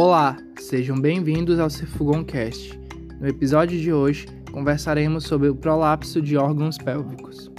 Olá, 0.00 0.36
sejam 0.60 0.96
bem-vindos 0.96 1.58
ao 1.58 1.68
Cefugoncast. 1.68 2.80
No 3.20 3.26
episódio 3.26 3.76
de 3.80 3.92
hoje, 3.92 4.28
conversaremos 4.52 5.24
sobre 5.24 5.48
o 5.48 5.56
prolapso 5.56 6.22
de 6.22 6.36
órgãos 6.36 6.78
pélvicos. 6.78 7.50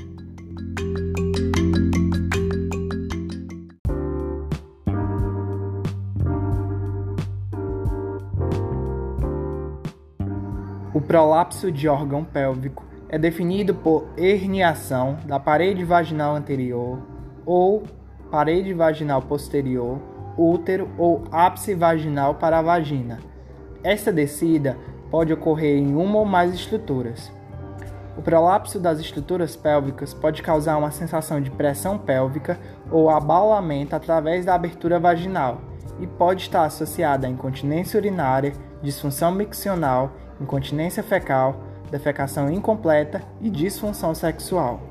O 10.94 11.02
prolapso 11.02 11.70
de 11.70 11.90
órgão 11.90 12.23
pélvico 12.23 12.85
é 13.09 13.20
definido 13.20 13.76
por 13.76 14.08
herniação 14.16 15.17
da 15.26 15.41
parede 15.41 15.84
vaginal 15.84 16.38
anterior 16.38 17.05
ou 17.45 17.84
parede 18.31 18.73
vaginal 18.73 19.21
posterior, 19.23 19.99
útero 20.39 20.89
ou 20.98 21.23
ápice 21.31 21.73
vaginal 21.73 22.35
para 22.35 22.59
a 22.59 22.61
vagina. 22.61 23.20
Essa 23.84 24.11
descida 24.11 24.77
pode 25.09 25.34
ocorrer 25.34 25.77
em 25.77 25.95
uma 25.95 26.20
ou 26.20 26.25
mais 26.25 26.53
estruturas. 26.53 27.31
O 28.17 28.21
prolapso 28.21 28.80
das 28.80 28.99
estruturas 28.99 29.55
pélvicas 29.55 30.13
pode 30.13 30.41
causar 30.41 30.77
uma 30.77 30.91
sensação 30.91 31.39
de 31.39 31.49
pressão 31.49 31.97
pélvica 31.97 32.59
ou 32.91 33.09
abaulamento 33.09 33.95
através 33.95 34.45
da 34.45 34.55
abertura 34.55 34.99
vaginal 34.99 35.61
e 35.99 36.07
pode 36.07 36.44
estar 36.44 36.66
associada 36.66 37.27
a 37.27 37.30
incontinência 37.30 37.97
urinária, 37.97 38.53
disfunção 38.81 39.31
miccional, 39.31 40.11
incontinência 40.39 41.03
fecal, 41.03 41.61
defecação 41.89 42.52
incompleta 42.52 43.21
e 43.41 43.49
disfunção 43.49 44.13
sexual. 44.13 44.88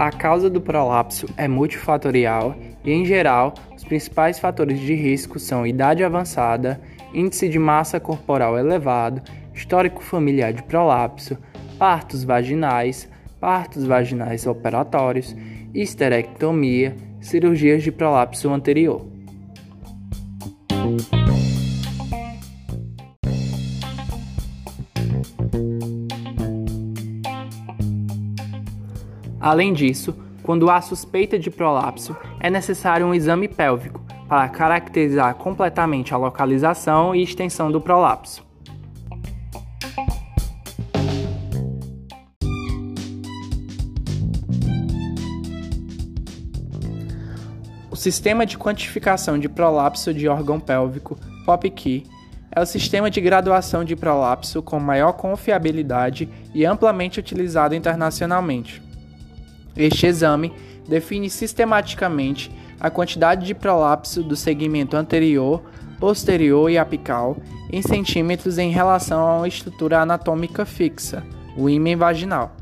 A 0.00 0.10
causa 0.10 0.48
do 0.48 0.62
prolapso 0.62 1.26
é 1.36 1.46
multifatorial 1.46 2.56
e, 2.82 2.90
em 2.90 3.04
geral, 3.04 3.52
os 3.76 3.84
principais 3.84 4.38
fatores 4.38 4.80
de 4.80 4.94
risco 4.94 5.38
são 5.38 5.66
idade 5.66 6.02
avançada, 6.02 6.80
índice 7.12 7.50
de 7.50 7.58
massa 7.58 8.00
corporal 8.00 8.58
elevado, 8.58 9.20
histórico 9.52 10.02
familiar 10.02 10.54
de 10.54 10.62
prolapso, 10.62 11.36
partos 11.78 12.24
vaginais, 12.24 13.10
partos 13.38 13.84
vaginais 13.84 14.46
operatórios, 14.46 15.36
histerectomia, 15.74 16.96
cirurgias 17.20 17.82
de 17.82 17.92
prolapso 17.92 18.48
anterior. 18.48 19.06
Além 29.40 29.72
disso, 29.72 30.14
quando 30.42 30.70
há 30.70 30.82
suspeita 30.82 31.38
de 31.38 31.50
prolapso, 31.50 32.14
é 32.38 32.50
necessário 32.50 33.06
um 33.06 33.14
exame 33.14 33.48
pélvico 33.48 34.04
para 34.28 34.46
caracterizar 34.50 35.34
completamente 35.36 36.12
a 36.12 36.18
localização 36.18 37.14
e 37.14 37.22
extensão 37.22 37.72
do 37.72 37.80
prolapso. 37.80 38.44
O 47.90 47.96
sistema 47.96 48.44
de 48.44 48.58
quantificação 48.58 49.38
de 49.38 49.48
prolapso 49.48 50.12
de 50.12 50.28
órgão 50.28 50.60
pélvico, 50.60 51.18
POPKey, 51.46 52.04
é 52.52 52.60
o 52.60 52.66
sistema 52.66 53.10
de 53.10 53.20
graduação 53.20 53.84
de 53.84 53.96
prolapso 53.96 54.62
com 54.62 54.78
maior 54.78 55.12
confiabilidade 55.12 56.28
e 56.54 56.64
amplamente 56.64 57.18
utilizado 57.18 57.74
internacionalmente. 57.74 58.89
Este 59.76 60.06
exame 60.06 60.52
define 60.88 61.30
sistematicamente 61.30 62.50
a 62.80 62.90
quantidade 62.90 63.46
de 63.46 63.54
prolapso 63.54 64.22
do 64.22 64.34
segmento 64.34 64.96
anterior, 64.96 65.62
posterior 65.98 66.70
e 66.70 66.78
apical 66.78 67.36
em 67.70 67.82
centímetros 67.82 68.58
em 68.58 68.70
relação 68.70 69.20
a 69.20 69.36
uma 69.36 69.48
estrutura 69.48 70.00
anatômica 70.00 70.64
fixa, 70.64 71.22
o 71.56 71.68
ímen 71.68 71.94
vaginal. 71.94 72.56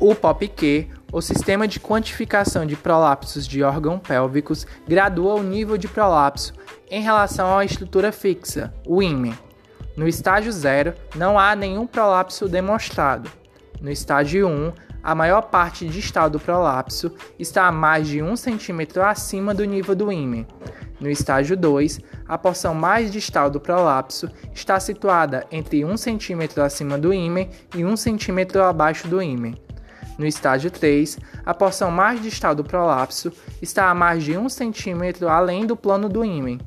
O 0.00 0.14
POPQ, 0.14 0.86
o 1.10 1.22
sistema 1.22 1.66
de 1.66 1.80
quantificação 1.80 2.66
de 2.66 2.76
prolapsos 2.76 3.46
de 3.46 3.62
órgãos 3.62 4.00
pélvicos, 4.00 4.66
gradua 4.86 5.34
o 5.34 5.42
nível 5.42 5.78
de 5.78 5.88
prolapso 5.88 6.52
em 6.90 7.02
relação 7.02 7.56
à 7.56 7.64
estrutura 7.64 8.12
fixa, 8.12 8.72
o 8.86 9.02
ímen. 9.02 9.36
No 9.96 10.06
estágio 10.06 10.52
0, 10.52 10.94
não 11.16 11.38
há 11.38 11.56
nenhum 11.56 11.86
prolapso 11.86 12.48
demonstrado. 12.48 13.30
No 13.80 13.90
estágio 13.90 14.46
1, 14.46 14.50
um, 14.50 14.72
a 15.02 15.14
maior 15.14 15.42
parte 15.42 15.88
distal 15.88 16.28
do 16.28 16.38
prolapso 16.38 17.10
está 17.38 17.66
a 17.66 17.72
mais 17.72 18.06
de 18.06 18.22
1 18.22 18.34
cm 18.36 19.00
acima 19.02 19.54
do 19.54 19.64
nível 19.64 19.94
do 19.94 20.12
ímen. 20.12 20.46
No 21.00 21.08
estágio 21.08 21.56
2, 21.56 22.00
a 22.26 22.36
porção 22.36 22.74
mais 22.74 23.10
distal 23.10 23.48
do 23.48 23.60
prolapso 23.60 24.28
está 24.52 24.78
situada 24.78 25.46
entre 25.50 25.84
1 25.84 25.96
cm 25.96 26.60
acima 26.62 26.98
do 26.98 27.14
ímen 27.14 27.48
e 27.74 27.84
1 27.84 27.94
cm 27.96 28.60
abaixo 28.68 29.08
do 29.08 29.22
ímen. 29.22 29.54
No 30.18 30.26
estágio 30.26 30.68
3, 30.68 31.16
a 31.46 31.54
porção 31.54 31.92
mais 31.92 32.20
distal 32.20 32.52
do 32.52 32.64
prolapso 32.64 33.32
está 33.62 33.88
a 33.88 33.94
mais 33.94 34.24
de 34.24 34.36
1 34.36 34.48
cm 34.48 35.28
além 35.28 35.64
do 35.64 35.76
plano 35.76 36.08
do 36.08 36.24
ímen, 36.24 36.60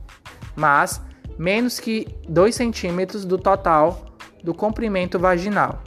mas 0.56 1.02
menos 1.38 1.78
que 1.78 2.08
2 2.30 2.56
cm 2.56 3.28
do 3.28 3.38
total 3.38 4.06
do 4.42 4.54
comprimento 4.54 5.20
vaginal. 5.20 5.84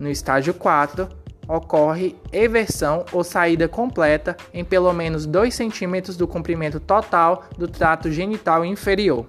No 0.00 0.08
estágio 0.08 0.54
4, 0.54 1.06
ocorre 1.46 2.16
eversão 2.32 3.04
ou 3.12 3.22
saída 3.22 3.68
completa 3.68 4.34
em 4.54 4.64
pelo 4.64 4.92
menos 4.94 5.26
2 5.26 5.54
cm 5.54 6.16
do 6.16 6.26
comprimento 6.26 6.80
total 6.80 7.44
do 7.58 7.68
trato 7.68 8.10
genital 8.10 8.64
inferior. 8.64 9.26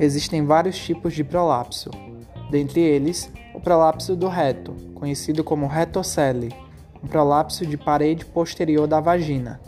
Existem 0.00 0.46
vários 0.46 0.78
tipos 0.78 1.12
de 1.12 1.22
prolapso, 1.22 1.90
dentre 2.50 2.80
eles 2.80 3.30
o 3.54 3.60
prolapso 3.60 4.16
do 4.16 4.28
reto, 4.28 4.74
conhecido 4.94 5.44
como 5.44 5.66
retocele, 5.66 6.50
um 7.04 7.06
prolapso 7.06 7.66
de 7.66 7.76
parede 7.76 8.24
posterior 8.24 8.86
da 8.86 8.98
vagina. 8.98 9.60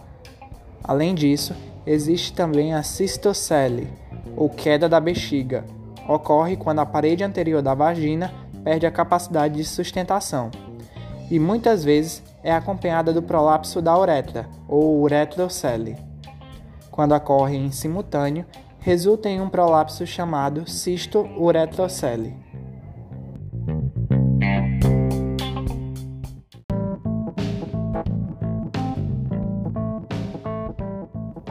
Além 0.82 1.14
disso, 1.14 1.54
existe 1.84 2.32
também 2.32 2.72
a 2.72 2.82
cistocele, 2.82 3.86
ou 4.34 4.48
queda 4.48 4.88
da 4.88 4.98
bexiga. 4.98 5.66
Ocorre 6.08 6.56
quando 6.56 6.78
a 6.78 6.86
parede 6.86 7.22
anterior 7.22 7.60
da 7.60 7.74
vagina 7.74 8.32
perde 8.64 8.86
a 8.86 8.90
capacidade 8.90 9.56
de 9.56 9.64
sustentação. 9.64 10.50
E 11.30 11.38
muitas 11.38 11.84
vezes 11.84 12.22
é 12.42 12.50
acompanhada 12.50 13.12
do 13.12 13.22
prolapso 13.22 13.82
da 13.82 13.98
uretra, 13.98 14.48
ou 14.66 15.02
uretrocele. 15.02 15.94
Quando 16.90 17.14
ocorre 17.14 17.54
em 17.54 17.70
simultâneo, 17.70 18.46
resulta 18.82 19.28
em 19.28 19.40
um 19.40 19.48
prolapso 19.48 20.04
chamado 20.04 20.68
cisto 20.68 21.20
uretrocele. 21.38 22.34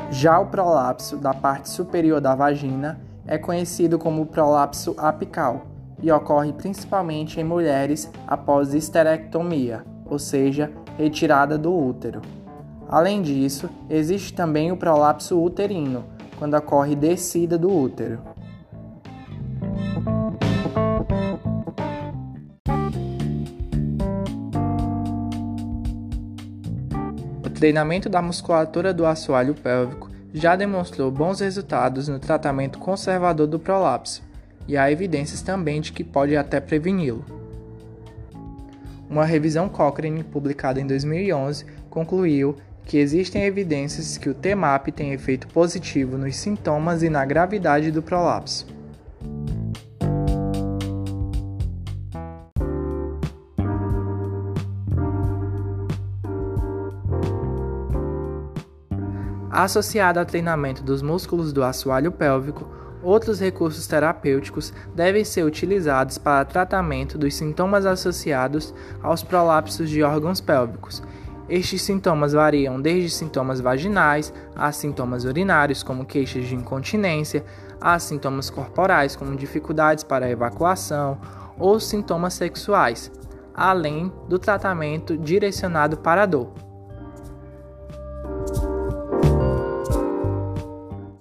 Já 0.09 0.40
o 0.40 0.47
prolapso 0.47 1.16
da 1.16 1.34
parte 1.34 1.70
superior 1.70 2.20
da 2.20 2.35
vagina 2.35 3.00
é 3.26 3.38
conhecido 3.38 3.97
como 3.97 4.26
prolapso 4.26 4.94
apical 4.97 5.67
e 6.02 6.11
ocorre 6.11 6.52
principalmente 6.52 7.40
em 7.40 7.46
mulheres 7.46 8.11
após 8.28 8.73
histerectomia, 8.73 9.85
ou 10.06 10.20
seja, 10.20 10.70
retirada 10.97 11.58
do 11.58 11.73
útero. 11.73 12.22
Além 12.90 13.22
disso, 13.22 13.70
existe 13.90 14.34
também 14.34 14.70
o 14.70 14.76
prolapso 14.76 15.41
uterino, 15.41 16.03
quando 16.41 16.55
ocorre 16.55 16.96
descida 16.96 17.55
do 17.55 17.72
útero. 17.72 18.20
O 27.46 27.49
treinamento 27.52 28.09
da 28.09 28.23
musculatura 28.23 28.91
do 28.91 29.05
assoalho 29.05 29.53
pélvico 29.53 30.09
já 30.34 30.55
demonstrou 30.55 31.11
bons 31.11 31.41
resultados 31.41 32.08
no 32.08 32.17
tratamento 32.17 32.79
conservador 32.79 33.46
do 33.46 33.59
prolapso, 33.59 34.23
e 34.67 34.76
há 34.76 34.91
evidências 34.91 35.44
também 35.44 35.79
de 35.79 35.94
que 35.94 36.03
pode 36.03 36.35
até 36.35 36.59
preveni-lo. 36.59 37.23
Uma 39.08 39.26
revisão 39.26 39.70
Cochrane 39.70 40.23
publicada 40.23 40.82
em 40.82 40.87
2011 40.87 41.67
concluiu 41.87 42.58
que 42.86 42.98
existem 42.98 43.44
evidências 43.44 44.18
que 44.18 44.30
o 44.30 44.34
TMAP 44.34 44.88
tem 44.92 45.14
efeito 45.14 45.48
positivo 45.48 46.18
nos 46.18 46.36
sintomas 46.36 47.04
e 47.04 47.10
na 47.10 47.24
gravidade 47.26 47.92
do 47.92 48.02
prolapso. 48.02 48.68
Associado 59.50 60.18
ao 60.18 60.26
treinamento 60.26 60.82
dos 60.82 61.02
músculos 61.02 61.52
do 61.52 61.64
assoalho 61.64 62.12
pélvico, 62.12 62.68
outros 63.04 63.40
recursos 63.40 63.86
terapêuticos 63.86 64.74
devem 64.96 65.24
ser 65.24 65.44
utilizados 65.44 66.18
para 66.18 66.46
tratamento 66.46 67.18
dos 67.18 67.36
sintomas 67.36 67.86
associados 67.86 68.74
aos 69.04 69.24
prolapsos 69.24 69.90
de 69.90 70.02
órgãos 70.04 70.40
pélvicos 70.40 71.04
estes 71.49 71.82
sintomas 71.82 72.34
variam 72.34 72.82
desde 72.82 73.09
sintomas 73.09 73.59
vaginais 73.59 74.34
a 74.55 74.72
sintomas 74.72 75.26
urinários, 75.26 75.84
como 75.84 76.05
queixas 76.05 76.46
de 76.46 76.55
incontinência, 76.55 77.43
a 77.79 77.97
sintomas 77.99 78.49
corporais, 78.49 79.16
como 79.16 79.35
dificuldades 79.35 80.03
para 80.03 80.29
evacuação, 80.29 81.20
ou 81.58 81.79
sintomas 81.79 82.35
sexuais, 82.35 83.11
além 83.53 84.11
do 84.29 84.40
tratamento 84.40 85.17
direcionado 85.17 85.97
para 85.97 86.23
a 86.23 86.26
dor. 86.26 86.71